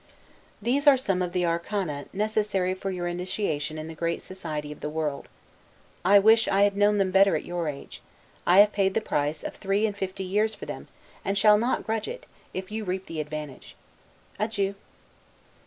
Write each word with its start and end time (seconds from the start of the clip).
These 0.59 0.87
are 0.87 0.97
some 0.97 1.21
of 1.21 1.31
the 1.31 1.45
arcana 1.45 2.05
necessary 2.11 2.73
for 2.73 2.89
your 2.89 3.07
initiation 3.07 3.77
in 3.77 3.87
the 3.87 3.93
great 3.93 4.23
society 4.23 4.71
of 4.71 4.79
the 4.79 4.89
world. 4.89 5.29
I 6.03 6.17
wish 6.17 6.47
I 6.47 6.63
had 6.63 6.75
known 6.75 6.97
them 6.97 7.11
better 7.11 7.35
at 7.35 7.45
your 7.45 7.67
age; 7.69 8.01
I 8.47 8.61
have 8.61 8.71
paid 8.73 8.95
the 8.95 9.01
price 9.01 9.43
of 9.43 9.53
three 9.55 9.85
and 9.85 9.95
fifty 9.95 10.23
years 10.23 10.55
for 10.55 10.65
them, 10.65 10.87
and 11.23 11.37
shall 11.37 11.59
not 11.59 11.83
grudge 11.83 12.07
it, 12.07 12.25
if 12.51 12.71
you 12.71 12.83
reap 12.83 13.05
the 13.05 13.21
advantage. 13.21 13.75
Adieu. 14.39 14.73